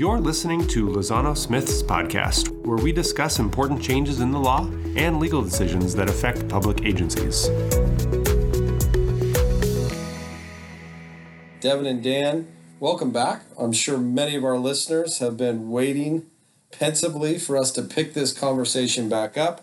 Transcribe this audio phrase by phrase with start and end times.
[0.00, 5.20] You're listening to Lozano Smith's podcast, where we discuss important changes in the law and
[5.20, 7.48] legal decisions that affect public agencies.
[11.60, 12.48] Devin and Dan,
[12.78, 13.42] welcome back.
[13.58, 16.24] I'm sure many of our listeners have been waiting
[16.72, 19.60] pensively for us to pick this conversation back up.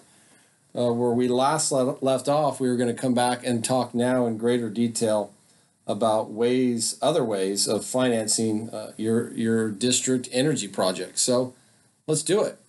[0.75, 4.27] Uh, where we last left off, we were going to come back and talk now
[4.27, 5.34] in greater detail
[5.88, 11.17] about ways, other ways of financing uh, your your district energy project.
[11.17, 11.53] So,
[12.05, 12.59] let's do it.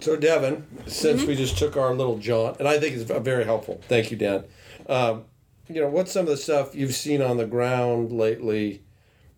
[0.00, 3.80] So, Devin, since we just took our little jaunt, and I think it's very helpful.
[3.88, 4.44] Thank you, Dan.
[4.88, 5.24] Um,
[5.68, 8.82] you know, what's some of the stuff you've seen on the ground lately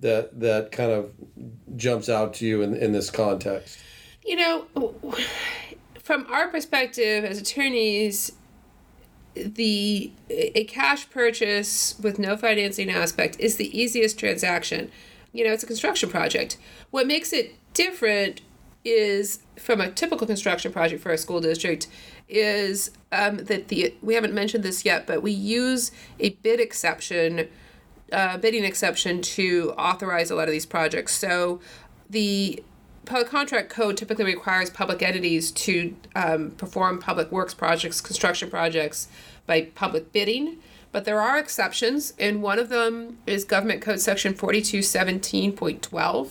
[0.00, 1.12] that that kind of
[1.76, 3.78] jumps out to you in in this context?
[4.24, 4.94] You know,
[6.02, 8.32] from our perspective as attorneys,
[9.46, 14.90] the a cash purchase with no financing aspect is the easiest transaction.
[15.32, 16.56] You know, it's a construction project.
[16.90, 18.40] What makes it different
[18.84, 21.88] is from a typical construction project for a school district
[22.28, 27.48] is um, that the we haven't mentioned this yet, but we use a bid exception,
[28.12, 31.14] uh, bidding exception to authorize a lot of these projects.
[31.14, 31.60] So
[32.08, 32.62] the
[33.04, 39.08] public contract code typically requires public entities to um, perform public works projects, construction projects
[39.48, 40.58] by public bidding.
[40.92, 46.28] But there are exceptions, and one of them is Government Code Section 4217.12,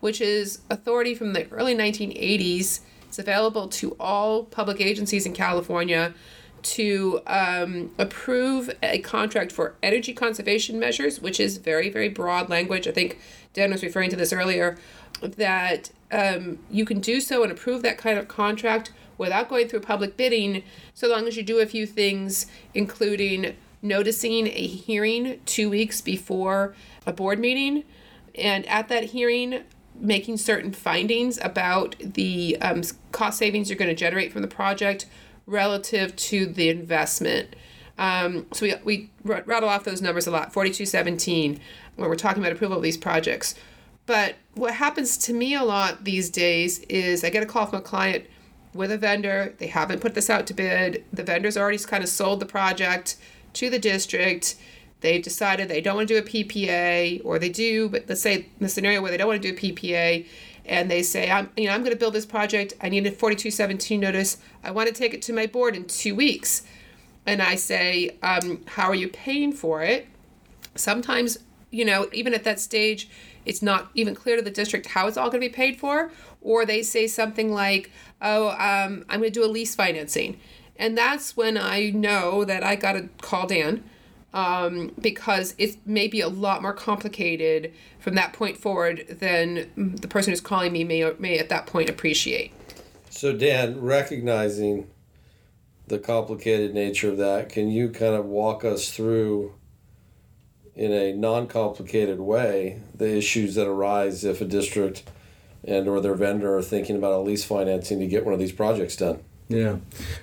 [0.00, 2.80] which is authority from the early 1980s.
[3.06, 6.12] It's available to all public agencies in California
[6.62, 12.88] to um, approve a contract for energy conservation measures, which is very, very broad language.
[12.88, 13.18] I think
[13.54, 14.76] Dan was referring to this earlier,
[15.22, 19.80] that um, you can do so and approve that kind of contract without going through
[19.80, 20.62] public bidding,
[20.94, 26.74] so long as you do a few things, including noticing a hearing two weeks before
[27.06, 27.84] a board meeting,
[28.34, 29.62] and at that hearing,
[29.98, 35.06] making certain findings about the um, cost savings you're going to generate from the project
[35.46, 37.56] relative to the investment.
[37.98, 41.60] Um, so we, we rattle off those numbers a lot 4217
[41.96, 43.54] when we're talking about approval of these projects.
[44.04, 47.78] But what happens to me a lot these days is I get a call from
[47.78, 48.26] a client
[48.76, 49.54] with a vendor.
[49.58, 51.04] They haven't put this out to bid.
[51.12, 53.16] The vendor's already kind of sold the project
[53.54, 54.56] to the district.
[55.00, 58.48] They've decided they don't want to do a PPA, or they do, but let's say
[58.60, 60.26] the scenario where they don't want to do a PPA,
[60.64, 62.74] and they say, I'm, you know, I'm going to build this project.
[62.82, 64.38] I need a 4217 notice.
[64.64, 66.62] I want to take it to my board in two weeks.
[67.24, 70.06] And I say, um, how are you paying for it?
[70.74, 71.38] Sometimes,
[71.70, 73.08] you know, even at that stage,
[73.44, 76.10] it's not even clear to the district how it's all going to be paid for,
[76.40, 77.90] or they say something like,
[78.20, 80.38] "Oh, um, I'm going to do a lease financing,"
[80.76, 83.84] and that's when I know that I got to call Dan
[84.32, 90.08] um, because it may be a lot more complicated from that point forward than the
[90.08, 92.52] person who's calling me may may at that point appreciate.
[93.10, 94.88] So Dan, recognizing
[95.86, 99.54] the complicated nature of that, can you kind of walk us through?
[100.76, 105.02] in a non-complicated way the issues that arise if a district
[105.66, 108.52] and or their vendor are thinking about a lease financing to get one of these
[108.52, 109.22] projects done.
[109.48, 109.76] Yeah,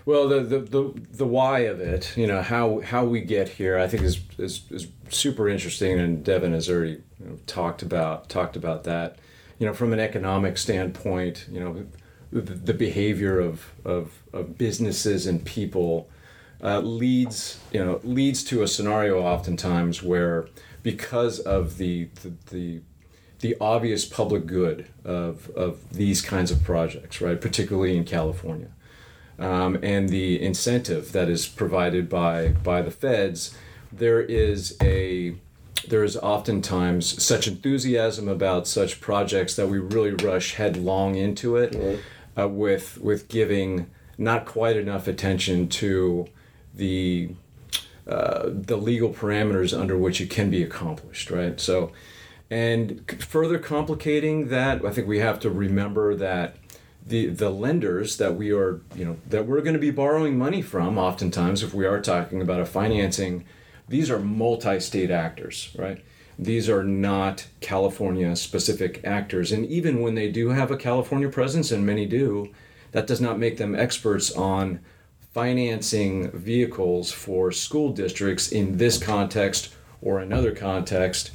[0.05, 3.77] well, the, the the the why of it, you know, how how we get here,
[3.77, 8.27] I think is is, is super interesting, and Devin has already you know, talked about
[8.27, 9.17] talked about that.
[9.59, 11.85] You know, from an economic standpoint, you know,
[12.33, 16.09] the, the behavior of, of of businesses and people
[16.61, 20.47] uh, leads you know leads to a scenario oftentimes where
[20.81, 22.81] because of the the, the
[23.43, 27.41] the obvious public good of, of these kinds of projects, right?
[27.41, 28.69] Particularly in California,
[29.37, 33.53] um, and the incentive that is provided by by the feds,
[33.91, 35.35] there is a
[35.89, 41.73] there is oftentimes such enthusiasm about such projects that we really rush headlong into it,
[41.73, 42.39] mm-hmm.
[42.39, 43.87] uh, with with giving
[44.17, 46.27] not quite enough attention to
[46.73, 47.29] the
[48.07, 51.59] uh, the legal parameters under which it can be accomplished, right?
[51.59, 51.91] So,
[52.53, 56.55] and further complicating that, I think we have to remember that
[57.03, 60.61] the the lenders that we are, you know, that we're going to be borrowing money
[60.61, 63.43] from, oftentimes, if we are talking about a financing,
[63.89, 66.05] these are multi-state actors, right?
[66.37, 71.71] These are not California specific actors, and even when they do have a California presence,
[71.71, 72.53] and many do,
[72.91, 74.79] that does not make them experts on
[75.33, 79.73] financing vehicles for school districts in this context
[80.03, 81.31] or another context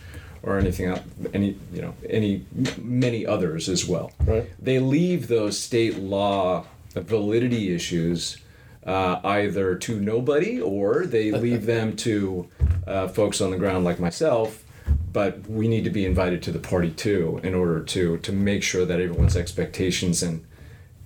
[0.48, 0.98] or anything
[1.34, 2.44] any you know any
[2.78, 6.64] many others as well right they leave those state law
[6.94, 8.38] validity issues
[8.86, 12.48] uh, either to nobody or they leave them to
[12.86, 14.64] uh, folks on the ground like myself
[15.12, 18.62] but we need to be invited to the party too in order to to make
[18.62, 20.44] sure that everyone's expectations and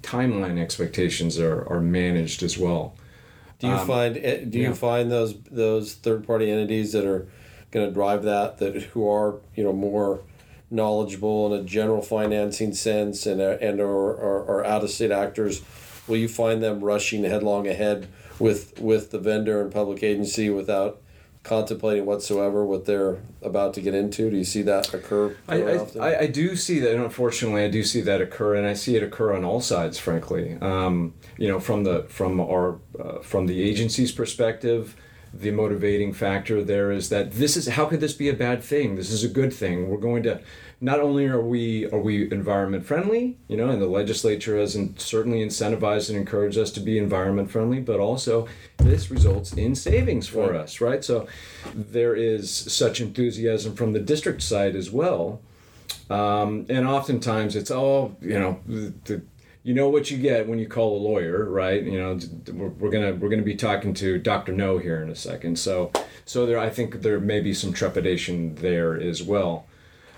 [0.02, 2.94] timeline expectations are, are managed as well.
[3.60, 4.74] Do you find eh, do you yeah.
[4.74, 7.28] find those those third party entities that are
[7.72, 10.20] going to drive that that who are you know more
[10.70, 15.10] knowledgeable in a general financing sense and uh, and or, or, or out of state
[15.10, 15.62] actors
[16.06, 18.08] will you find them rushing headlong ahead
[18.38, 21.00] with with the vendor and public agency without
[21.42, 25.86] contemplating whatsoever what they're about to get into do you see that occur I, I.
[26.00, 28.94] I, I do see that, and unfortunately, I do see that occur, and I see
[28.94, 29.98] it occur on all sides.
[29.98, 34.94] Frankly, um, you know, from the from our uh, from the agency's perspective,
[35.34, 38.96] the motivating factor there is that this is how could this be a bad thing?
[38.96, 39.88] This is a good thing.
[39.88, 40.40] We're going to
[40.80, 45.38] not only are we are we environment friendly, you know, and the legislature has certainly
[45.38, 48.46] incentivized and encouraged us to be environment friendly, but also
[48.78, 50.60] this results in savings for Right.
[50.60, 51.04] us, right?
[51.04, 51.26] So
[51.74, 55.40] there is such enthusiasm from the district side as well.
[56.10, 59.22] Um, and oftentimes it's all you know the, the,
[59.62, 61.82] you know what you get when you call a lawyer right?
[61.82, 62.18] You know
[62.52, 65.58] we're, we're gonna we're gonna be talking to dr no here in a second.
[65.58, 65.92] So
[66.24, 69.66] so there i think there may be some trepidation there as well.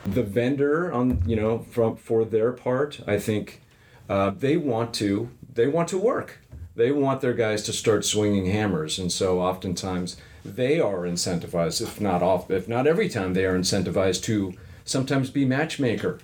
[0.05, 3.63] The vendor on you know from for their part i think
[4.09, 6.41] uh, they want to they want to work.
[6.77, 8.99] They want their guys to start swinging hammers.
[8.99, 13.59] And so oftentimes they are incentivized if not off if not every time they are
[13.59, 14.55] incentivized to
[14.85, 16.19] sometimes be matchmaker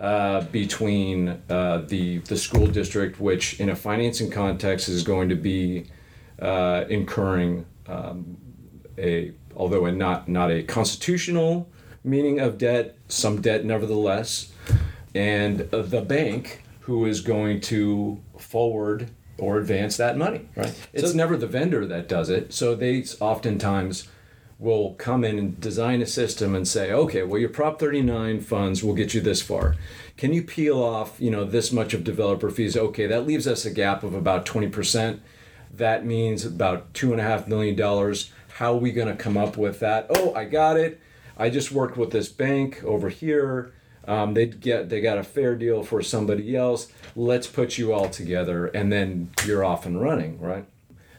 [0.00, 5.36] uh, between uh, the the school district which in a financing context is going to
[5.36, 5.86] be
[6.40, 8.36] uh, incurring um,
[8.98, 11.68] a although a not not a constitutional
[12.02, 14.52] meaning of debt, some debt nevertheless,
[15.14, 19.08] and uh, the bank who is going to forward
[19.38, 20.48] or advance that money.
[20.54, 20.74] Right.
[20.92, 22.52] It's So- never the vendor that does it.
[22.52, 24.06] So they oftentimes
[24.64, 28.82] will come in and design a system and say, okay, well your Prop 39 funds
[28.82, 29.76] will get you this far.
[30.16, 32.76] Can you peel off, you know, this much of developer fees?
[32.76, 35.20] Okay, that leaves us a gap of about 20%.
[35.72, 38.32] That means about two and a half million dollars.
[38.56, 40.06] How are we going to come up with that?
[40.08, 41.00] Oh, I got it.
[41.36, 43.72] I just worked with this bank over here.
[44.06, 46.88] Um, they get they got a fair deal for somebody else.
[47.16, 50.66] Let's put you all together, and then you're off and running, right?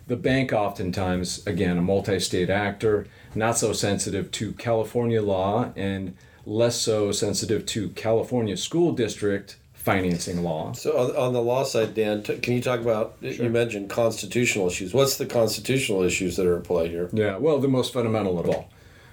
[0.07, 6.15] The bank oftentimes, again, a multi-state actor, not so sensitive to California law and
[6.45, 10.71] less so sensitive to California school district financing law.
[10.73, 13.17] So on, on the law side, Dan, t- can you talk about?
[13.21, 14.93] You mentioned constitutional issues.
[14.93, 17.09] What's the constitutional issues that are at play here?
[17.13, 18.69] Yeah, well, the most fundamental of all.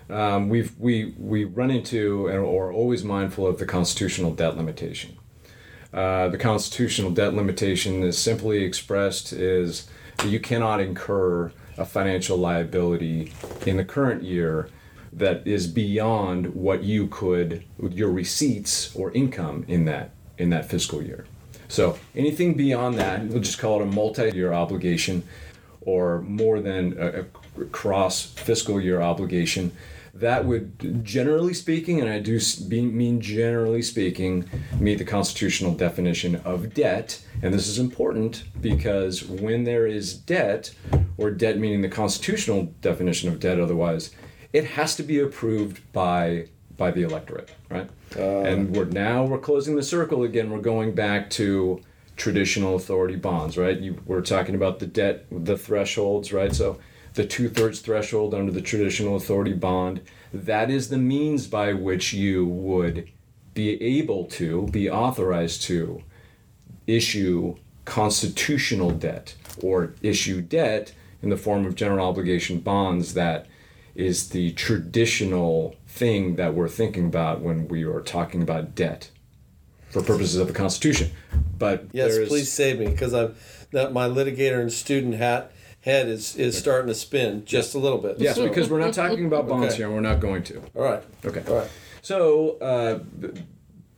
[0.09, 4.57] Um, we've we we run into and or are always mindful of the constitutional debt
[4.57, 5.19] limitation.
[5.93, 12.37] Uh, the constitutional debt limitation is simply expressed is that you cannot incur a financial
[12.37, 13.33] liability
[13.67, 14.69] in the current year
[15.13, 21.03] that is beyond what you could your receipts or income in that in that fiscal
[21.03, 21.27] year.
[21.69, 25.23] So anything beyond that, we'll just call it a multi-year obligation
[25.83, 27.21] or more than a,
[27.61, 29.73] a cross fiscal year obligation,
[30.15, 32.39] that would generally speaking, and I do
[32.69, 34.49] be, mean generally speaking,
[34.79, 37.25] meet the constitutional definition of debt.
[37.43, 40.75] And this is important because when there is debt,
[41.17, 44.11] or debt meaning the constitutional definition of debt otherwise,
[44.53, 47.89] it has to be approved by by the electorate, right?
[48.17, 48.41] Uh.
[48.41, 50.51] and we're now we're closing the circle again.
[50.51, 51.81] We're going back to
[52.17, 53.79] traditional authority bonds, right?
[53.79, 56.55] You we're talking about the debt, the thresholds, right?
[56.55, 56.79] So
[57.15, 60.01] the two thirds threshold under the traditional authority bond,
[60.33, 63.09] that is the means by which you would
[63.55, 66.03] be able to be authorized to
[66.87, 67.55] issue
[67.85, 70.93] constitutional debt or issue debt
[71.23, 73.47] in the form of general obligation bonds that
[73.95, 79.11] is the traditional thing that we're thinking about when we are talking about debt
[79.91, 81.11] for purposes of the Constitution.
[81.59, 83.35] But Yes, is- please save me because I'm
[83.73, 87.99] that my litigator and student hat head is is starting to spin just a little
[87.99, 88.19] bit.
[88.19, 89.77] Yes, because we're not talking about bonds Okay.
[89.79, 90.63] here, and we're not going to.
[90.75, 91.43] all right, Okay.
[91.49, 91.71] all right.
[92.01, 92.99] So, uh,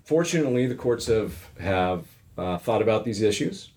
[0.04, 2.04] fortunately, the courts have have
[2.36, 3.70] uh, thought about these issues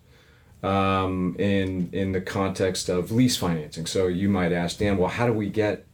[0.64, 3.86] um, in in the context of lease financing.
[3.86, 5.86] So, you might ask Dan, well, how do we get,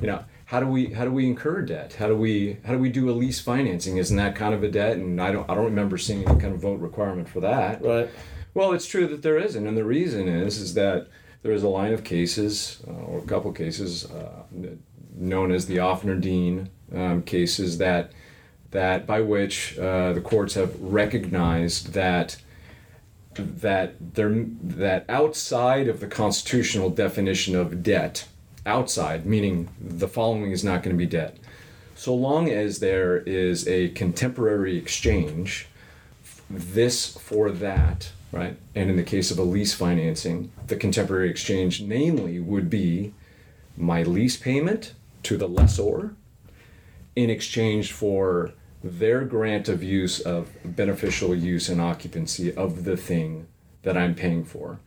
[0.00, 1.94] you know, how do we how do we incur debt?
[1.94, 3.96] How do we how do we do a lease financing?
[3.96, 4.96] Isn't that kind of a debt?
[4.98, 7.82] And I don't I don't remember seeing any kind of vote requirement for that.
[7.82, 8.08] Right.
[8.54, 11.08] Well, it's true that there isn't, and the reason is is that
[11.42, 14.44] there is a line of cases, uh, or a couple cases, uh,
[15.14, 18.12] known as the Offner-Dean um, cases that
[18.70, 22.36] that by which uh, the courts have recognized that
[23.34, 24.30] that there
[24.62, 28.26] that outside of the constitutional definition of debt,
[28.64, 31.36] outside meaning the following is not going to be debt.
[31.94, 35.66] so long as there is a contemporary exchange,
[36.50, 38.56] this for that, right?
[38.74, 43.14] And in the case of a lease financing, the contemporary exchange, namely, would be
[43.76, 46.16] my lease payment to the lessor
[47.14, 53.46] in exchange for their grant of use of beneficial use and occupancy of the thing
[53.82, 54.80] that I'm paying for.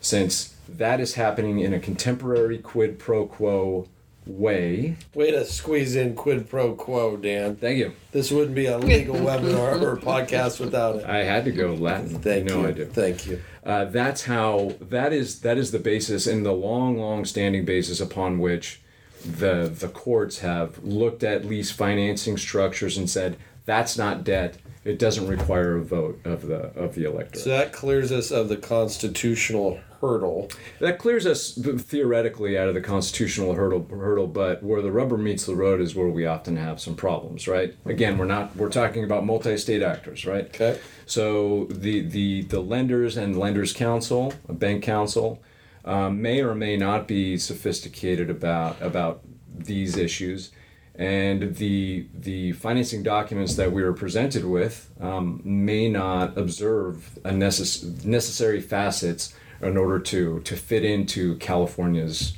[0.00, 3.88] Since that is happening in a contemporary quid pro quo
[4.26, 4.96] way.
[5.14, 7.56] Way to squeeze in quid pro quo, Dan.
[7.56, 7.92] Thank you.
[8.12, 11.06] This wouldn't be a legal webinar or podcast without it.
[11.06, 12.20] I had to go Latin.
[12.20, 12.54] Thank you.
[12.54, 12.68] Know you.
[12.68, 12.84] I do.
[12.86, 13.42] Thank you.
[13.64, 18.00] Uh, that's how that is that is the basis and the long, long standing basis
[18.00, 18.80] upon which
[19.24, 24.58] the the courts have looked at lease financing structures and said that's not debt.
[24.84, 27.44] It doesn't require a vote of the of the electorate.
[27.44, 30.50] So that clears us of the constitutional hurdle.
[30.80, 35.46] That clears us theoretically out of the constitutional hurdle, hurdle, but where the rubber meets
[35.46, 37.74] the road is where we often have some problems, right?
[37.86, 40.46] Again, we're not we're talking about multi-state actors, right?
[40.46, 40.78] Okay.
[41.06, 45.40] So the the the lenders and lenders counsel, a bank counsel,
[45.84, 49.22] um, may or may not be sophisticated about about
[49.56, 50.50] these issues,
[50.96, 57.30] and the the financing documents that we were presented with um, may not observe a
[57.30, 62.36] necess- necessary facets in order to to fit into California's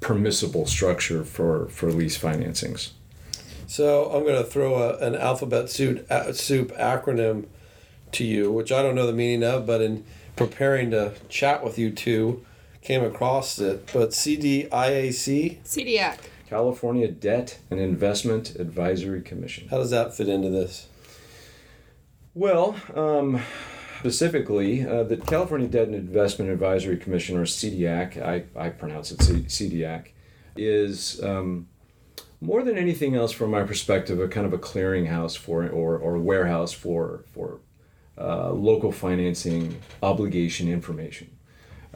[0.00, 2.90] permissible structure for for lease financings.
[3.66, 7.46] So I'm going to throw a, an alphabet soup, soup acronym
[8.12, 10.04] to you, which I don't know the meaning of, but in
[10.36, 12.44] preparing to chat with you two,
[12.82, 13.90] came across it.
[13.92, 14.68] But CDIAC,
[15.64, 16.18] CDAC.
[16.48, 19.68] California Debt and Investment Advisory Commission.
[19.68, 20.86] how does that fit into this?
[22.34, 23.40] Well, um,
[24.04, 29.22] specifically, uh, the California Debt and Investment Advisory Commission, or CDAC, I, I pronounce it
[29.22, 30.08] C- CDAC,
[30.56, 31.68] is um,
[32.42, 36.18] more than anything else, from my perspective, a kind of a clearinghouse for or, or
[36.18, 37.60] warehouse for for
[38.18, 41.30] uh, local financing obligation information.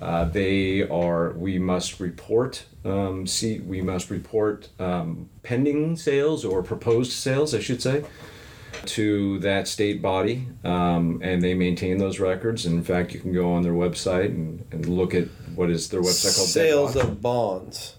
[0.00, 1.32] Uh, they are.
[1.32, 2.64] We must report.
[2.86, 8.02] Um, see, we must report um, pending sales or proposed sales, I should say,
[8.86, 12.64] to that state body, um, and they maintain those records.
[12.66, 15.88] And in fact, you can go on their website and, and look at what is
[15.88, 16.48] their website called.
[16.48, 17.96] Sales of bonds.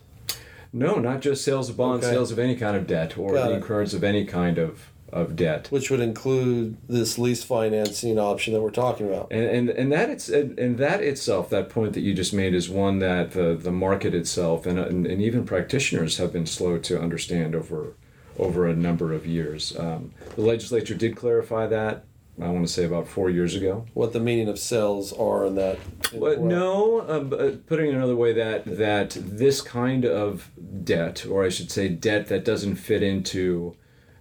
[0.71, 2.13] No, not just sales of bonds, Okay.
[2.13, 5.35] sales of any kind of debt or Got the incurrence of any kind of, of
[5.35, 5.67] debt.
[5.71, 9.27] which would include this lease financing option that we're talking about.
[9.31, 12.53] And, and and that it's and and that itself, that point that you just made,
[12.53, 16.77] is one that the the market itself and, and, and even practitioners have been slow
[16.77, 17.93] to understand over
[18.39, 19.77] over a number of years.
[19.77, 22.05] Um, the legislature did clarify that.
[22.41, 23.85] I want to say about four years ago.
[23.93, 25.77] What the meaning of sales are in that.
[26.17, 30.49] But no, um, uh, putting it another way, that that this kind of
[30.83, 33.75] debt, or I should say, debt that doesn't fit into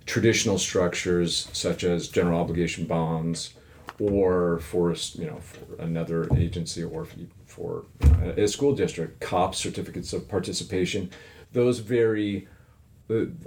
[0.05, 3.55] traditional structures such as general obligation bonds,
[4.01, 9.21] or for you know for another agency or for, for you know, a school district,
[9.21, 11.11] COP certificates of participation,
[11.53, 12.58] those very uh,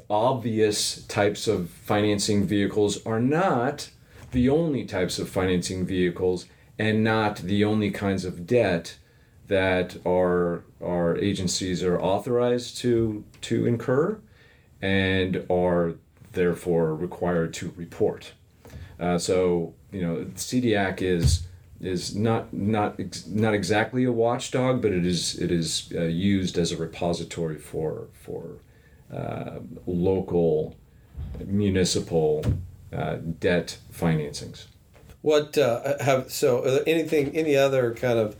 [0.09, 3.89] obvious types of financing vehicles are not
[4.31, 6.47] the only types of financing vehicles
[6.79, 8.97] and not the only kinds of debt
[9.47, 14.17] that our our agencies are authorized to to incur
[14.81, 15.93] and are
[16.31, 18.31] therefore required to report.
[18.99, 21.47] Uh, so you know, CDAC is
[21.79, 26.57] is not not ex- not exactly a watchdog, but it is it is uh, used
[26.57, 28.57] as a repository for for
[29.13, 30.75] uh, local
[31.45, 32.43] municipal
[32.93, 34.65] uh, debt financings.
[35.21, 38.35] What uh, have so anything any other kind of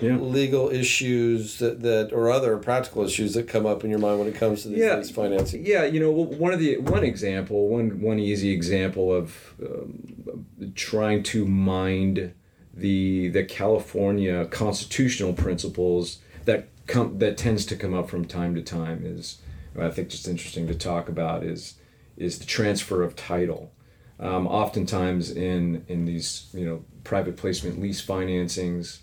[0.00, 0.16] Yeah.
[0.16, 4.28] legal issues that, that or other practical issues that come up in your mind when
[4.28, 5.02] it comes to these Yeah.
[5.02, 5.64] financing?
[5.66, 11.22] Yeah, you know, one of the one example, one one easy example of um, trying
[11.24, 12.32] to mind
[12.74, 18.62] the the California constitutional principles that come that tends to come up from time to
[18.62, 19.38] time is
[19.80, 21.74] I think just interesting to talk about is
[22.16, 23.72] is the transfer of title.
[24.18, 29.00] Um, oftentimes in in these you know private placement lease financings,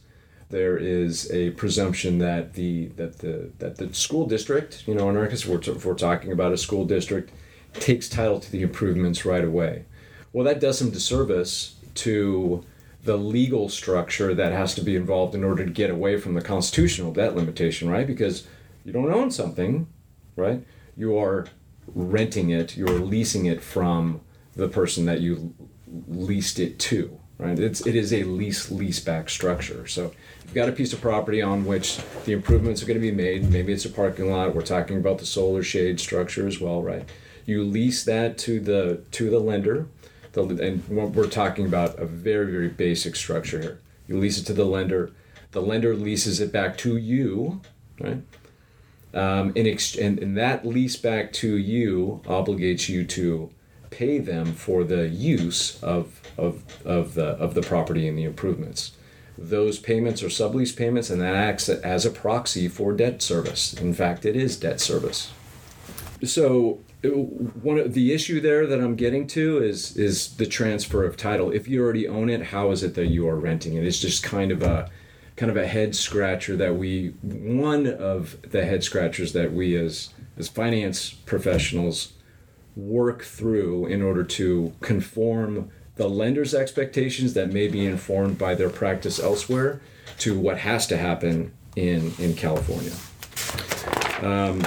[0.50, 5.18] there is a presumption that the that the that the school district, you know, in
[5.18, 7.32] our case, we're, if we're talking about a school district,
[7.74, 9.86] takes title to the improvements right away.
[10.34, 12.64] Well, that does some disservice to
[13.04, 16.42] the legal structure that has to be involved in order to get away from the
[16.42, 18.06] constitutional debt limitation, right?
[18.06, 18.46] Because
[18.84, 19.88] you don't own something,
[20.38, 20.64] right?
[20.96, 21.48] You are
[21.94, 24.22] renting it, you're leasing it from
[24.56, 25.54] the person that you
[26.08, 27.58] leased it to, right?
[27.60, 29.88] It's it is a lease leaseback structure.
[29.88, 30.14] So
[30.44, 33.50] you've got a piece of property on which the improvements are going to be made.
[33.50, 34.56] Maybe it's a parking lot.
[34.56, 37.08] We're talking about the solar shade structure as well, right?
[37.46, 39.88] You lease that to the to the lender,
[40.34, 43.80] the, and we're talking about a very very basic structure here.
[44.08, 45.12] You lease it to the lender,
[45.52, 47.62] the lender leases it back to you,
[48.00, 48.22] right?
[49.18, 53.50] Um, in ex- and, and that lease back to you obligates you to
[53.90, 58.92] pay them for the use of, of, of, the, of the property and the improvements.
[59.36, 63.74] Those payments are sublease payments, and that acts as a proxy for debt service.
[63.74, 65.32] In fact, it is debt service.
[66.24, 71.04] So, uh, one of the issue there that I'm getting to is is the transfer
[71.04, 71.52] of title.
[71.52, 73.86] If you already own it, how is it that you are renting it?
[73.86, 74.90] It's just kind of a
[75.38, 80.10] kind of a head scratcher that we one of the head scratchers that we as
[80.36, 82.14] as finance professionals
[82.76, 88.70] work through in order to conform the lender's expectations that may be informed by their
[88.70, 89.80] practice elsewhere
[90.18, 92.94] to what has to happen in in California.
[94.22, 94.64] Um,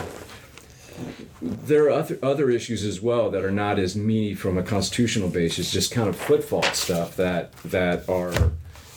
[1.42, 5.30] there are other, other issues as well that are not as meaty from a constitutional
[5.30, 8.52] basis, just kind of footfall stuff that that are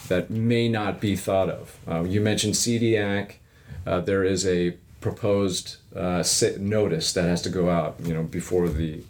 [0.07, 1.77] that may not be thought of.
[1.87, 3.33] Uh, you mentioned CDAC.
[3.85, 6.23] Uh, there is a proposed uh,
[6.59, 9.03] notice that has to go out, you know, before the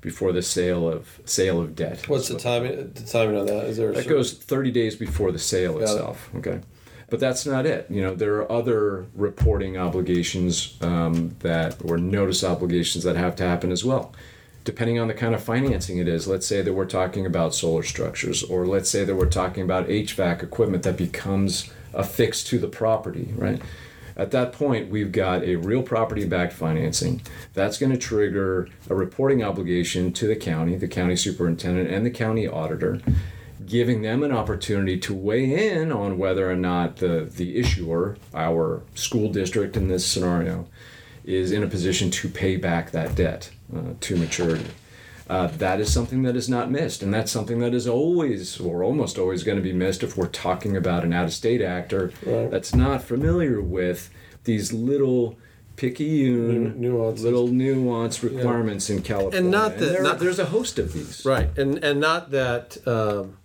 [0.00, 2.08] before the sale of sale of debt.
[2.08, 2.92] What's the timing?
[2.92, 3.92] The timing on that is there?
[3.92, 6.30] that goes thirty days before the sale itself.
[6.34, 6.38] It.
[6.38, 6.60] Okay,
[7.08, 7.86] but that's not it.
[7.90, 13.44] You know, there are other reporting obligations um, that or notice obligations that have to
[13.44, 14.14] happen as well.
[14.64, 17.82] Depending on the kind of financing it is, let's say that we're talking about solar
[17.82, 22.68] structures, or let's say that we're talking about HVAC equipment that becomes affixed to the
[22.68, 23.60] property, right?
[24.16, 27.20] At that point, we've got a real property backed financing.
[27.52, 32.10] That's going to trigger a reporting obligation to the county, the county superintendent, and the
[32.10, 33.00] county auditor,
[33.66, 38.82] giving them an opportunity to weigh in on whether or not the, the issuer, our
[38.94, 40.66] school district in this scenario,
[41.24, 44.70] is in a position to pay back that debt uh, to maturity.
[45.28, 48.84] Uh, that is something that is not missed, and that's something that is always or
[48.84, 52.50] almost always going to be missed if we're talking about an out-of-state actor right.
[52.50, 54.10] that's not familiar with
[54.44, 55.38] these little
[55.76, 58.96] picayune little nuance requirements yeah.
[58.96, 59.40] in California.
[59.40, 61.56] And not that and there, there's a host of these, right?
[61.58, 63.38] And and not that um,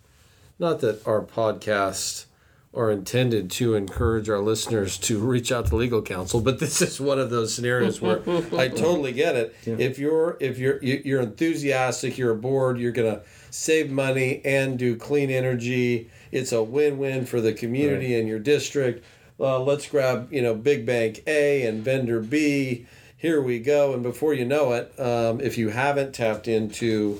[0.59, 2.25] not that our podcast
[2.73, 7.01] are intended to encourage our listeners to reach out to legal counsel but this is
[7.01, 8.21] one of those scenarios where
[8.57, 9.55] i totally get it.
[9.65, 9.75] Yeah.
[9.79, 15.29] if you're if you're you're enthusiastic you're aboard you're gonna save money and do clean
[15.29, 16.09] energy.
[16.31, 18.19] It's a win-win for the community right.
[18.19, 19.03] and your district.
[19.39, 22.85] Uh, let's grab you know big bank a and vendor b.
[23.17, 23.93] Here we go.
[23.93, 27.19] And before you know it um, if you haven't tapped into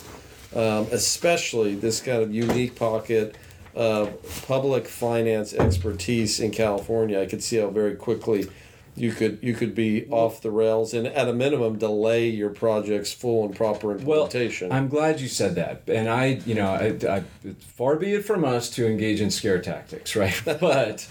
[0.55, 3.35] um, especially this kind of unique pocket
[3.75, 4.07] uh,
[4.47, 8.47] public finance expertise in California, I could see how very quickly
[8.95, 13.13] you could you could be off the rails and at a minimum delay your project's
[13.13, 14.69] full and proper implementation.
[14.69, 17.23] Well, I'm glad you said that, and I, you know, I, I,
[17.59, 20.39] far be it from us to engage in scare tactics, right?
[20.45, 21.07] but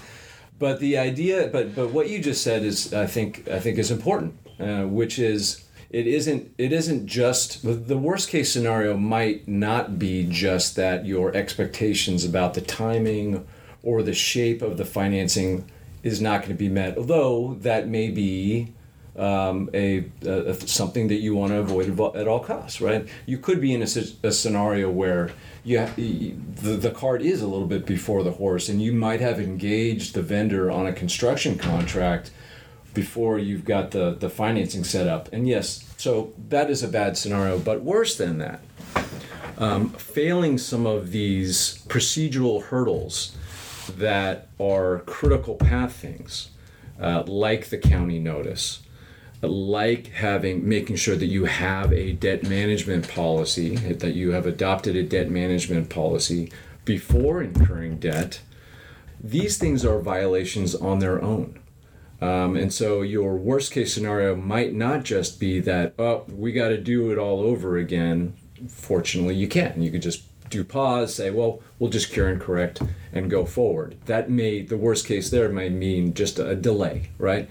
[0.59, 3.91] but the idea, but but what you just said is, I think I think is
[3.91, 9.99] important, uh, which is it isn't it isn't just the worst case scenario might not
[9.99, 13.47] be just that your expectations about the timing
[13.83, 15.69] or the shape of the financing
[16.03, 18.73] is not going to be met although that may be
[19.17, 23.09] um, a, a, something that you want to avoid at all costs right?
[23.27, 23.89] You could be in a,
[24.23, 25.31] a scenario where
[25.65, 29.21] you have, the, the cart is a little bit before the horse and you might
[29.21, 32.31] have engaged the vendor on a construction contract
[32.99, 35.33] before you've got the, the financing set up.
[35.33, 38.61] And yes, so that is a bad scenario, but worse than that,
[39.57, 43.37] um, failing some of these procedural hurdles
[43.97, 46.51] that are critical path things,
[47.01, 48.81] uh, like the county notice,
[49.43, 54.97] like having making sure that you have a debt management policy, that you have adopted
[54.97, 56.51] a debt management policy
[56.85, 58.41] before incurring debt.
[59.23, 61.61] These things are violations on their own.
[62.21, 66.69] Um, and so your worst case scenario might not just be that, oh, we got
[66.69, 68.35] to do it all over again.
[68.69, 69.81] Fortunately, you can.
[69.81, 73.97] You could just do pause, say, well, we'll just cure and correct and go forward.
[74.07, 77.49] That may, the worst case there may mean just a delay, right?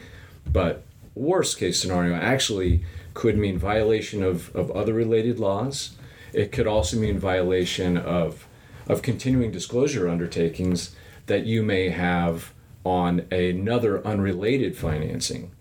[0.51, 0.83] But
[1.15, 5.95] worst case scenario actually could mean violation of, of other related laws.
[6.33, 8.47] It could also mean violation of,
[8.87, 10.95] of continuing disclosure undertakings
[11.27, 12.53] that you may have
[12.87, 15.51] on another unrelated financing,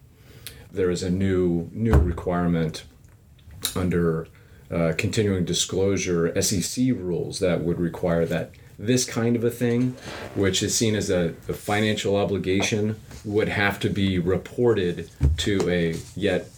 [0.70, 2.84] there is a new new requirement
[3.74, 4.28] under
[4.70, 9.96] uh, continuing disclosure SEC rules that would require that this kind of a thing,
[10.34, 15.96] which is seen as a, a financial obligation, would have to be reported to a
[16.14, 16.48] yet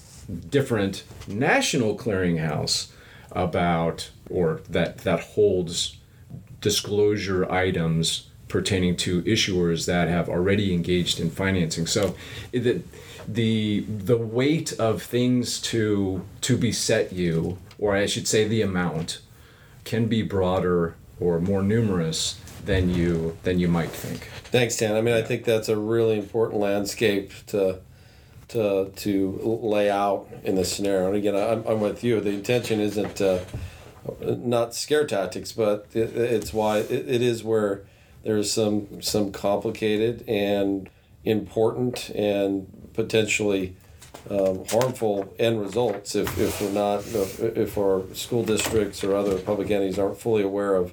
[0.51, 2.91] different national clearinghouse
[3.33, 5.97] about or that that holds
[6.61, 11.87] disclosure items pertaining to issuers that have already engaged in financing.
[11.87, 12.15] So
[12.53, 12.83] the
[13.27, 18.63] the the weight of things to to be set you, or I should say the
[18.63, 19.21] amount,
[19.85, 24.29] can be broader or more numerous than you than you might think.
[24.51, 24.97] Thanks, Dan.
[24.97, 27.81] I mean, I think that's a really important landscape to
[28.49, 31.09] to to lay out in this scenario.
[31.09, 32.21] And again, I'm, I'm with you.
[32.21, 33.41] The intention isn't uh,
[34.21, 37.83] not scare tactics, but it, it's why it, it is where
[38.29, 40.91] there's some some complicated and
[41.25, 43.75] important and potentially
[44.29, 49.71] um, harmful end results if, if we're not if our school districts or other public
[49.71, 50.93] entities aren't fully aware of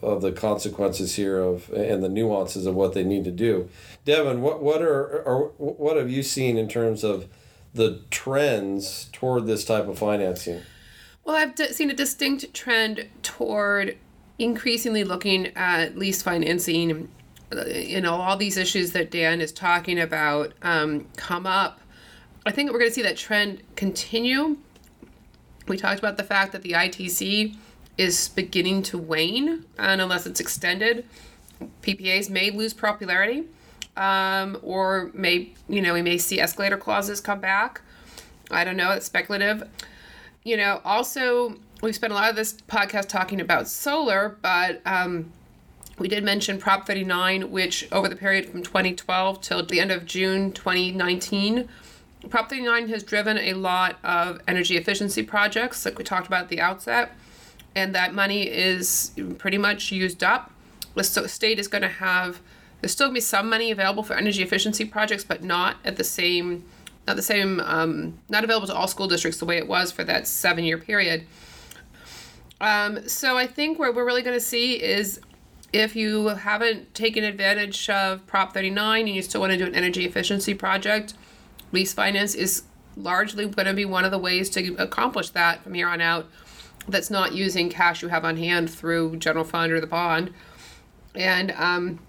[0.00, 3.68] of the consequences here of and the nuances of what they need to do.
[4.04, 7.26] Devin, what what are, are what have you seen in terms of
[7.74, 10.60] the trends toward this type of financing?
[11.24, 13.96] Well, I've d- seen a distinct trend toward
[14.40, 17.08] increasingly looking at lease financing.
[17.54, 21.80] Uh, you know, all these issues that Dan is talking about um, come up.
[22.46, 24.56] I think we're going to see that trend continue.
[25.68, 27.54] We talked about the fact that the ITC
[27.98, 31.04] is beginning to wane, and unless it's extended,
[31.82, 33.44] PPAs may lose popularity,
[33.96, 37.82] um, or may you know we may see escalator clauses come back.
[38.50, 38.92] I don't know.
[38.92, 39.68] It's speculative.
[40.44, 45.32] You know, also we've spent a lot of this podcast talking about solar, but um,
[45.98, 50.04] we did mention Prop 39, which over the period from 2012 till the end of
[50.06, 51.68] June 2019.
[52.28, 56.48] Prop 39 has driven a lot of energy efficiency projects, like we talked about at
[56.48, 57.12] the outset
[57.74, 60.50] and that money is pretty much used up.
[60.94, 62.40] The state is going to have
[62.80, 65.96] there's still going to be some money available for energy efficiency projects, but not at
[65.96, 66.64] the same
[67.06, 70.04] not the same um, not available to all school districts the way it was for
[70.04, 71.26] that seven year period.
[72.60, 75.20] Um, so I think what we're really going to see is
[75.72, 79.74] if you haven't taken advantage of Prop 39 and you still want to do an
[79.74, 81.14] energy efficiency project,
[81.72, 82.64] lease finance is
[82.96, 86.26] largely going to be one of the ways to accomplish that from here on out
[86.88, 90.32] that's not using cash you have on hand through general fund or the bond.
[91.14, 92.00] And, um,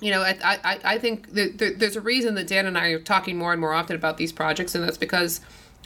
[0.00, 3.36] you know, I, I, I think there's a reason that Dan and I are talking
[3.36, 5.40] more and more often about these projects, and that's because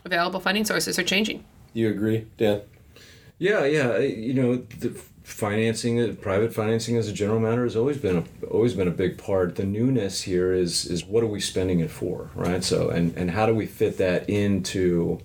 [0.05, 1.45] available funding sources are changing.
[1.73, 2.63] You agree, Dan?
[3.41, 3.97] Yeah, yeah.
[3.99, 4.91] You know, the
[5.25, 9.17] financing, private financing, as a general matter, has always been a, always been a big
[9.17, 9.57] part.
[9.57, 12.63] The newness here is is what are we spending it for, right?
[12.63, 15.21] So, and and how do we fit that into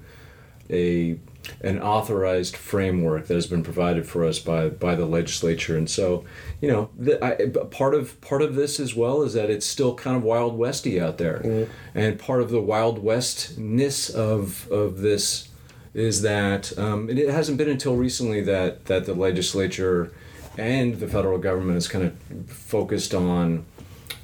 [0.70, 1.20] a
[1.62, 6.26] an authorized framework that has been provided for us by by the legislature and so
[6.60, 9.94] you know the, I, part of part of this as well is that it's still
[9.94, 11.70] kind of wild westy out there mm.
[11.94, 15.50] and part of the wild westness of of this
[15.96, 20.12] is that um, it hasn't been until recently that that the legislature
[20.58, 23.66] and the federal government is kind of focused on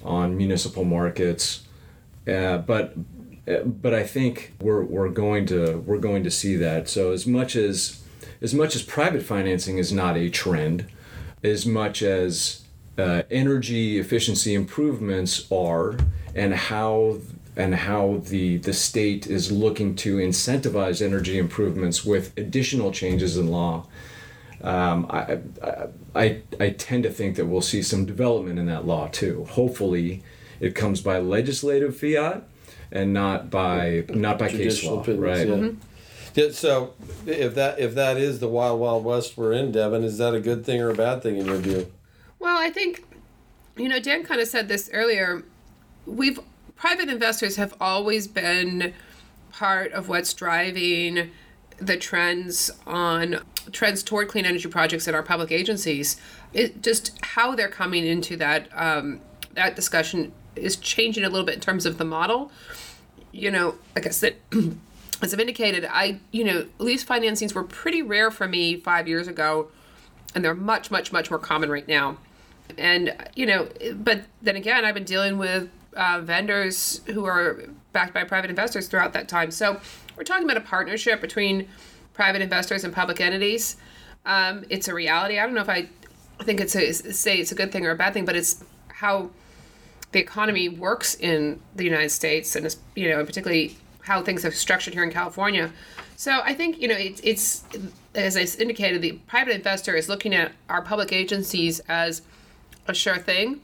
[0.03, 1.63] on municipal markets
[2.27, 2.93] uh, but
[3.65, 6.87] but I think we're, we're going to we're going to see that.
[6.87, 8.01] So as much as
[8.41, 10.85] as much as private financing is not a trend,
[11.43, 12.63] as much as
[12.97, 15.97] uh, energy efficiency improvements are,
[16.35, 17.17] and how
[17.55, 23.47] and how the the state is looking to incentivize energy improvements with additional changes in
[23.47, 23.85] law.
[24.63, 25.39] Um, I,
[26.13, 29.45] I, I tend to think that we'll see some development in that law too.
[29.51, 30.23] Hopefully,
[30.59, 32.43] it comes by legislative fiat,
[32.91, 35.47] and not by not by case law, opinions, right?
[35.47, 35.53] Yeah.
[35.55, 35.87] Mm-hmm.
[36.33, 36.93] Yeah, so
[37.25, 40.39] if that if that is the wild wild west we're in, Devin, is that a
[40.39, 41.91] good thing or a bad thing in your view?
[42.39, 43.03] Well, I think
[43.75, 45.43] you know Dan kind of said this earlier.
[46.05, 46.39] We've
[46.81, 48.91] private investors have always been
[49.51, 51.29] part of what's driving
[51.77, 53.39] the trends on
[53.71, 56.19] trends toward clean energy projects in our public agencies.
[56.53, 59.21] It just how they're coming into that um,
[59.53, 62.51] that discussion is changing a little bit in terms of the model.
[63.31, 64.37] You know, like I said,
[65.21, 69.27] as I've indicated, I you know lease financings were pretty rare for me five years
[69.27, 69.69] ago,
[70.33, 72.17] and they're much much much more common right now.
[72.75, 78.13] And you know, but then again, I've been dealing with uh, vendors who are backed
[78.13, 79.51] by private investors throughout that time.
[79.51, 79.79] So
[80.15, 81.67] we're talking about a partnership between
[82.13, 83.77] private investors and public entities.
[84.25, 85.39] Um, it's a reality.
[85.39, 85.89] I don't know if I
[86.43, 89.31] think it's a say it's a good thing or a bad thing, but it's how
[90.11, 94.93] the economy works in the United States, and you know, particularly how things are structured
[94.93, 95.71] here in California.
[96.15, 97.63] So I think you know it's it's
[98.13, 102.21] as I indicated, the private investor is looking at our public agencies as
[102.87, 103.61] a sure thing,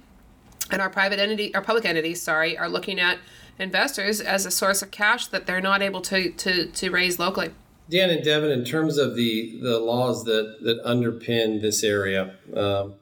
[0.71, 3.19] and our private entity, our public entities, sorry, are looking at
[3.59, 7.51] investors as a source of cash that they're not able to to, to raise locally.
[7.89, 12.95] Dan and Devin, in terms of the the laws that that underpin this area, um,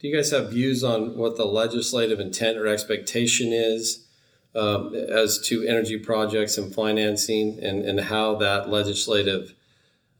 [0.00, 4.06] do you guys have views on what the legislative intent or expectation is
[4.54, 9.54] um, as to energy projects and financing, and and how that legislative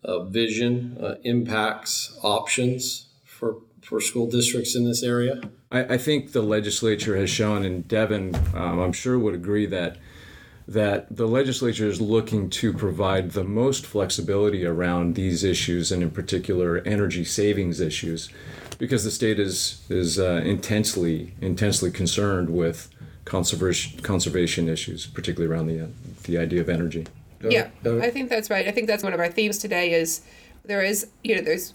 [0.05, 5.41] uh, vision uh, impacts options for for school districts in this area?
[5.71, 9.99] I, I think the legislature has shown, and Devin, um, I'm sure, would agree that
[10.67, 16.11] that the legislature is looking to provide the most flexibility around these issues, and in
[16.11, 18.31] particular, energy savings issues,
[18.79, 22.89] because the state is is uh, intensely intensely concerned with
[23.25, 25.89] conservation conservation issues, particularly around the
[26.25, 27.07] the idea of energy.
[27.47, 28.67] Yeah, I think that's right.
[28.67, 29.93] I think that's one of our themes today.
[29.93, 30.23] Is
[30.65, 31.75] there is you know there's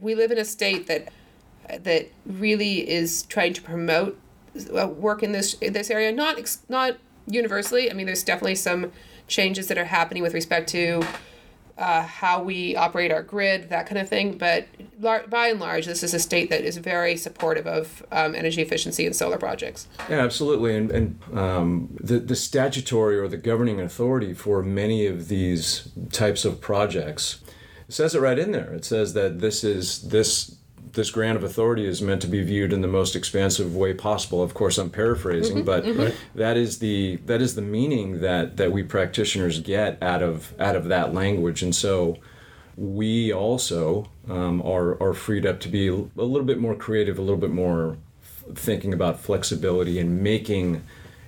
[0.00, 1.12] we live in a state that
[1.78, 4.18] that really is trying to promote
[4.76, 6.12] uh, work in this in this area.
[6.12, 7.90] Not not universally.
[7.90, 8.92] I mean, there's definitely some
[9.28, 11.02] changes that are happening with respect to
[11.80, 14.36] uh, how we operate our grid, that kind of thing.
[14.36, 14.66] But
[15.00, 18.60] lar- by and large, this is a state that is very supportive of um, energy
[18.60, 19.88] efficiency and solar projects.
[20.08, 20.76] Yeah, absolutely.
[20.76, 26.44] And, and um, the, the statutory or the governing authority for many of these types
[26.44, 27.40] of projects
[27.88, 28.72] says it right in there.
[28.74, 30.56] It says that this is this
[30.92, 34.42] this grant of authority is meant to be viewed in the most expansive way possible.
[34.42, 36.16] Of course, I'm paraphrasing, mm-hmm, but mm-hmm.
[36.38, 40.76] That is the that is the meaning that that we practitioners get out of out
[40.76, 42.18] of that language, and so
[42.76, 47.22] we also um, are are freed up to be a little bit more creative, a
[47.22, 47.96] little bit more
[48.54, 50.82] thinking about flexibility and making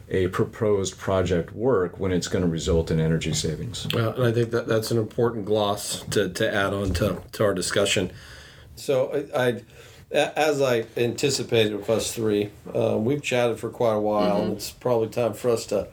[0.08, 3.86] a proposed project work when it's going to result in energy savings.
[3.94, 7.44] Well, and I think that that's an important gloss to, to add on to, to
[7.44, 8.12] our discussion.
[8.76, 9.62] So I, I
[10.12, 14.48] as I anticipated with us three, uh, we've chatted for quite a while, mm-hmm.
[14.48, 15.88] and it's probably time for us to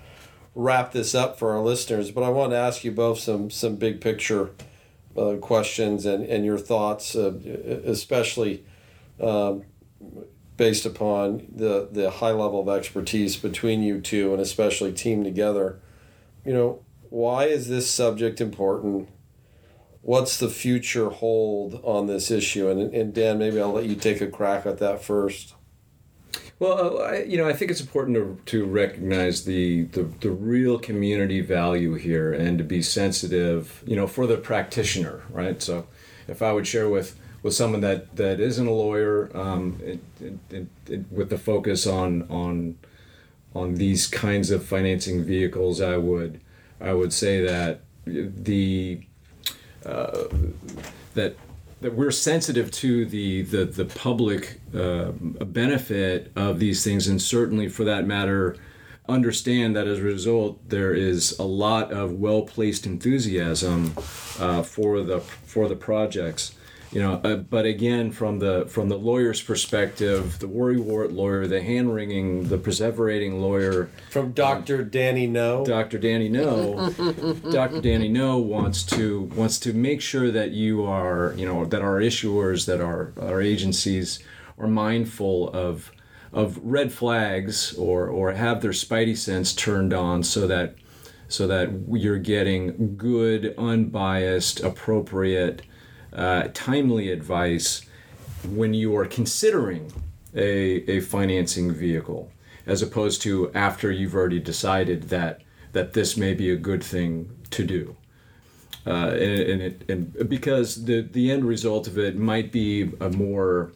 [0.55, 2.11] wrap this up for our listeners.
[2.11, 4.51] But I want to ask you both some some big picture
[5.15, 7.33] uh, questions and, and your thoughts, uh,
[7.85, 8.65] especially
[9.21, 9.63] um,
[10.57, 15.79] based upon the the high level of expertise between you two, and especially team together.
[16.45, 19.09] You know, why is this subject important?
[20.01, 22.69] What's the future hold on this issue?
[22.69, 25.55] And, and Dan, maybe I'll let you take a crack at that first.
[26.59, 30.31] Well, uh, I, you know, I think it's important to, to recognize the, the, the
[30.31, 35.61] real community value here and to be sensitive, you know, for the practitioner, right?
[35.61, 35.87] So
[36.27, 39.99] if I would share with, with someone that, that isn't a lawyer, um, it,
[40.51, 42.77] it, it, with the focus on, on,
[43.55, 46.41] on these kinds of financing vehicles, I would,
[46.81, 49.01] I would say that the
[49.85, 50.27] uh,
[51.13, 51.35] that
[51.81, 57.67] that we're sensitive to the the, the public uh, benefit of these things, and certainly
[57.69, 58.55] for that matter,
[59.07, 63.93] understand that as a result there is a lot of well placed enthusiasm
[64.39, 66.53] uh, for the for the projects
[66.91, 71.61] you know uh, but again from the from the lawyer's perspective the worrywart lawyer the
[71.61, 76.89] hand wringing the perseverating lawyer from dr danny no dr danny no
[77.51, 81.81] dr danny no wants to wants to make sure that you are you know that
[81.81, 84.19] our issuers that our our agencies
[84.57, 85.91] are mindful of
[86.31, 90.75] of red flags or or have their spidey sense turned on so that
[91.27, 95.61] so that you're getting good unbiased appropriate
[96.13, 97.81] uh, timely advice
[98.47, 99.91] when you are considering
[100.35, 102.31] a, a financing vehicle,
[102.65, 105.41] as opposed to after you've already decided that
[105.71, 107.95] that this may be a good thing to do.
[108.87, 113.09] Uh, and, and, it, and because the, the end result of it might be a
[113.09, 113.71] more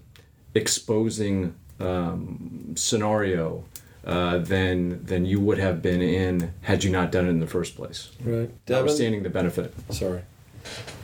[0.56, 3.64] exposing um, scenario
[4.06, 7.48] uh, than than you would have been in had you not done it in the
[7.48, 8.10] first place.
[8.22, 9.74] Right, Devin, Notwithstanding the benefit.
[9.90, 10.22] Sorry,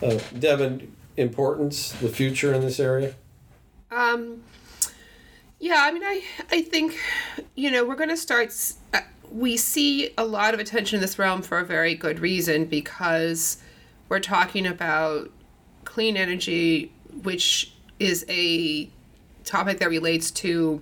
[0.02, 3.14] uh, Devin importance, the future in this area?
[3.92, 4.44] Um,
[5.60, 6.98] yeah, I mean, I I think
[7.56, 8.54] you know we're going to start.
[8.94, 9.02] Uh,
[9.32, 13.58] we see a lot of attention in this realm for a very good reason because
[14.08, 15.30] we're talking about
[15.86, 16.92] clean energy,
[17.24, 18.90] which is a
[19.44, 20.82] topic that relates to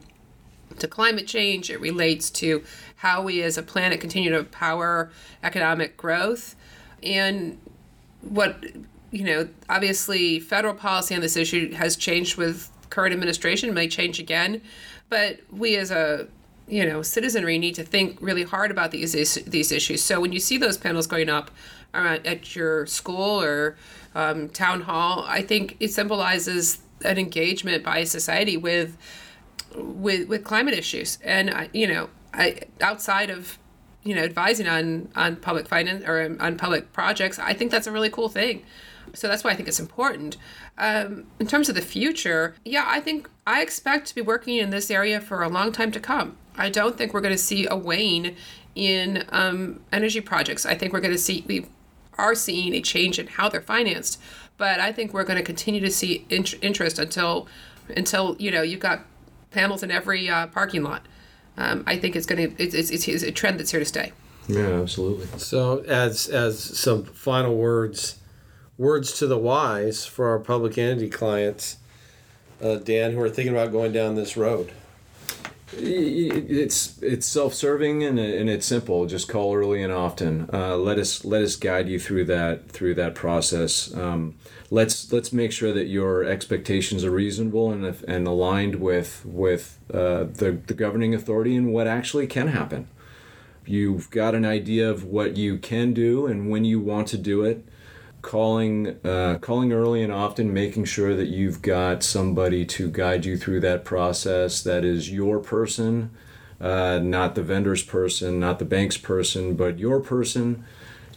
[0.80, 1.69] to climate change.
[1.69, 2.63] It relates to
[2.97, 5.12] how we as a planet continue to power
[5.43, 6.56] economic growth,
[7.02, 7.58] and
[8.21, 8.63] what
[9.12, 14.20] you know, obviously federal policy on this issue has changed with current administration, may change
[14.20, 14.62] again,
[15.10, 16.28] but we as a
[16.67, 20.04] you know citizenry need to think really hard about these these issues.
[20.04, 21.52] So when you see those panels going up
[21.93, 23.78] at your school or
[24.13, 28.98] um, town hall, I think it symbolizes an engagement by society with
[29.76, 31.17] with with climate issues.
[31.24, 33.58] And I, you know, I outside of
[34.04, 37.91] you know advising on on public finance or on public projects, I think that's a
[37.91, 38.63] really cool thing.
[39.13, 40.38] So that's why I think it's important.
[40.78, 44.70] Um, in terms of the future, yeah, I think I expect to be working in
[44.70, 46.38] this area for a long time to come.
[46.58, 48.36] I don't think we're going to see a wane
[48.76, 50.65] in um, energy projects.
[50.65, 51.65] I think we're going to see we
[52.17, 54.20] are seeing a change in how they're financed,
[54.58, 57.48] but I think we're going to continue to see int- interest until
[57.96, 59.06] until you know you've got
[59.52, 61.06] panels in every uh, parking lot.
[61.58, 64.12] Um, I think it's going to it's, it's, it's a trend that's here to stay.
[64.48, 65.28] Yeah, absolutely.
[65.39, 68.17] So, as as some final words,
[68.78, 71.78] words to the wise for our public entity clients,
[72.62, 74.72] uh, Dan, who are thinking about going down this road.
[75.74, 79.06] It's it's self-serving and, and it's simple.
[79.06, 80.50] Just call early and often.
[80.54, 83.94] Uh, let us let us guide you through that through that process.
[83.94, 84.36] Um,
[84.72, 90.24] let's let's make sure that your expectations are reasonable and and aligned with with uh,
[90.24, 92.88] the the governing authority and what actually can happen.
[93.66, 97.44] You've got an idea of what you can do and when you want to do
[97.44, 97.68] it
[98.28, 103.38] calling uh, calling early and often making sure that you've got somebody to guide you
[103.38, 106.12] through that process that is your person
[106.60, 110.66] uh, not the vendor's person not the bank's person but your person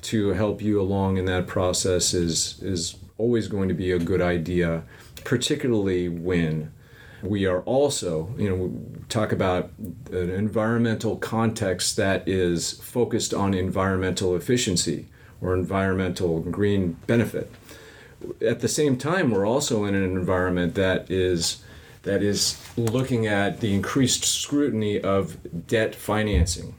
[0.00, 4.22] to help you along in that process is is always going to be a good
[4.22, 4.84] idea
[5.24, 6.72] particularly when
[7.24, 8.72] we are also you know
[9.08, 9.72] talk about
[10.12, 15.08] an environmental context that is focused on environmental efficiency
[15.40, 17.50] or environmental green benefit.
[18.46, 21.62] At the same time, we're also in an environment that is
[22.02, 26.74] that is looking at the increased scrutiny of debt financing.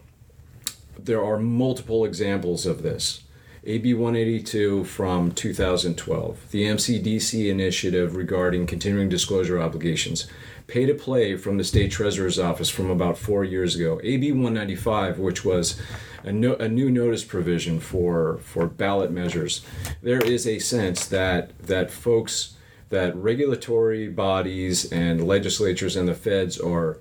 [0.97, 3.21] There are multiple examples of this.
[3.63, 10.25] AB 182 from 2012, the MCDC initiative regarding continuing disclosure obligations,
[10.67, 15.19] pay to play from the state treasurer's office from about four years ago, AB 195,
[15.19, 15.79] which was
[16.23, 19.65] a, no, a new notice provision for, for ballot measures.
[20.01, 22.55] There is a sense that, that folks,
[22.89, 26.99] that regulatory bodies and legislatures and the feds are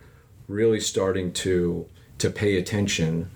[0.49, 1.87] really starting to,
[2.19, 3.31] to pay attention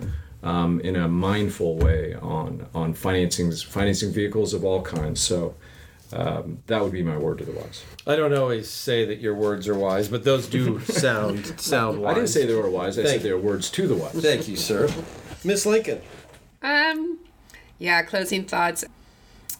[0.45, 5.21] um, in a mindful way on on financing financing vehicles of all kinds.
[5.21, 5.55] So
[6.13, 7.85] um, that would be my word to the wise.
[8.07, 12.13] I don't always say that your words are wise, but those do sound sound wise.
[12.13, 12.99] I didn't say they were wise.
[12.99, 14.13] I Thank said they were words to the wise.
[14.13, 14.89] Thank you, sir.
[15.45, 16.01] Miss Lincoln.
[16.63, 17.19] Um,
[17.79, 18.85] yeah, closing thoughts.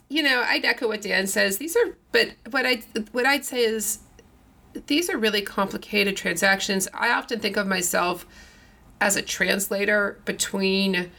[0.09, 1.59] You know, I'd echo what Dan says.
[1.59, 3.99] These are, but what I what I'd say is,
[4.87, 6.89] these are really complicated transactions.
[6.95, 8.27] I often think of myself
[9.01, 11.11] as a translator between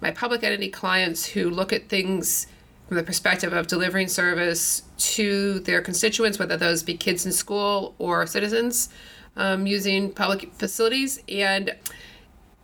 [0.00, 2.46] my public entity clients who look at things
[2.92, 7.94] from the perspective of delivering service to their constituents, whether those be kids in school
[7.98, 8.90] or citizens
[9.34, 11.18] um, using public facilities.
[11.26, 11.74] And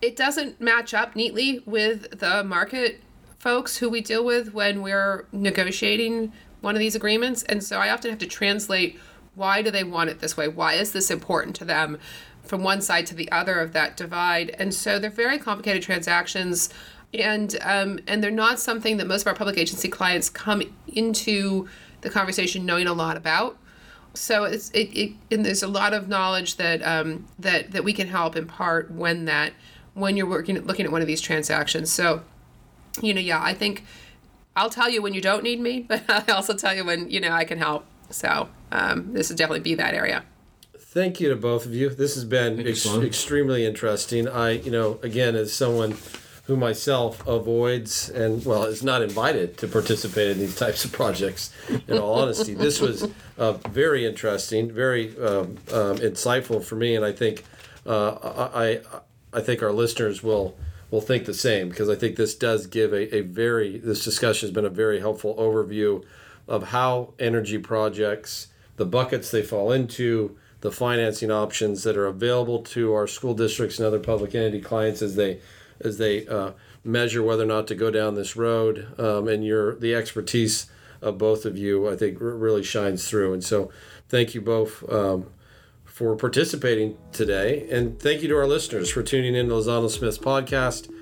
[0.02, 3.00] it doesn't match up neatly with the market
[3.38, 7.42] folks who we deal with when we're negotiating one of these agreements.
[7.44, 9.00] And so I often have to translate
[9.34, 10.46] why do they want it this way?
[10.46, 11.96] Why is this important to them?
[12.48, 14.54] from one side to the other of that divide.
[14.58, 16.70] And so they're very complicated transactions.
[17.14, 21.68] And um, and they're not something that most of our public agency clients come into
[22.02, 23.56] the conversation knowing a lot about.
[24.14, 27.92] So it's it, it and there's a lot of knowledge that um, that that we
[27.92, 29.52] can help impart when that
[29.94, 31.90] when you're working looking at one of these transactions.
[31.90, 32.22] So,
[33.00, 33.84] you know, yeah, I think
[34.54, 37.20] I'll tell you when you don't need me, but I also tell you when you
[37.20, 37.86] know I can help.
[38.10, 40.24] So um, this would definitely be that area.
[40.78, 41.90] Thank you to both of you.
[41.90, 44.26] This has been ex- extremely interesting.
[44.26, 45.96] I, you know, again, as someone
[46.48, 51.52] who myself avoids and well is not invited to participate in these types of projects.
[51.86, 53.06] In all honesty, this was
[53.36, 57.44] uh, very interesting, very um, um, insightful for me, and I think
[57.86, 58.80] uh, I
[59.30, 60.56] I think our listeners will
[60.90, 64.48] will think the same because I think this does give a, a very this discussion
[64.48, 66.02] has been a very helpful overview
[66.48, 72.62] of how energy projects, the buckets they fall into the financing options that are available
[72.62, 75.40] to our school districts and other public entity clients as they
[75.80, 76.52] as they uh,
[76.84, 78.88] measure whether or not to go down this road.
[78.98, 80.66] Um, and your the expertise
[81.00, 83.32] of both of you, I think, really shines through.
[83.32, 83.70] And so,
[84.08, 85.26] thank you both um,
[85.84, 90.18] for participating today, and thank you to our listeners for tuning in to Lozano Smith's
[90.18, 90.92] podcast.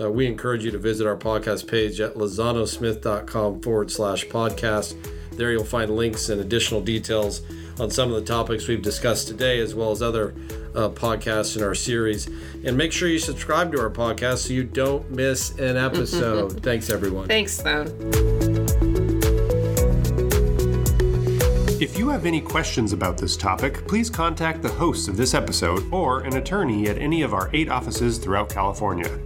[0.00, 4.96] Uh, we encourage you to visit our podcast page at lozanosmith.com forward slash podcast.
[5.36, 7.42] There you'll find links and additional details
[7.78, 10.34] on some of the topics we've discussed today, as well as other
[10.74, 12.28] uh, podcasts in our series.
[12.64, 16.60] And make sure you subscribe to our podcast so you don't miss an episode.
[16.62, 17.28] Thanks, everyone.
[17.28, 17.86] Thanks, Sloan.
[21.80, 25.92] If you have any questions about this topic, please contact the hosts of this episode
[25.92, 29.18] or an attorney at any of our eight offices throughout California.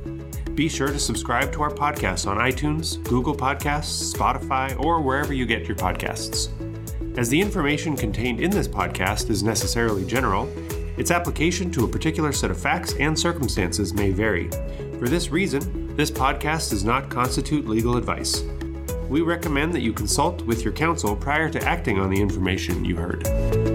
[0.59, 5.47] Be sure to subscribe to our podcast on iTunes, Google Podcasts, Spotify, or wherever you
[5.47, 6.49] get your podcasts.
[7.17, 10.49] As the information contained in this podcast is necessarily general,
[10.97, 14.51] its application to a particular set of facts and circumstances may vary.
[14.99, 18.43] For this reason, this podcast does not constitute legal advice.
[19.09, 22.97] We recommend that you consult with your counsel prior to acting on the information you
[22.97, 23.68] heard.